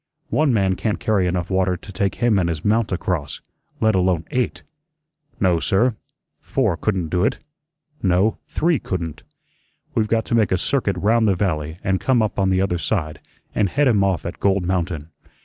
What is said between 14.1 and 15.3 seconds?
at Gold Mountain.